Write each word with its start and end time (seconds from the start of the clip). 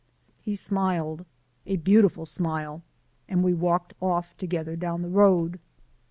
He 0.39 0.55
smiled, 0.55 1.25
a 1.67 1.75
beautiful 1.77 2.25
smile, 2.25 2.81
and 3.29 3.43
we 3.43 3.53
walked 3.53 3.93
off 4.01 4.35
together 4.35 4.75
down 4.75 5.03
the 5.03 5.09
road. 5.09 5.59